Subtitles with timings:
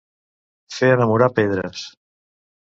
[0.77, 1.87] Fer enamorar pedres.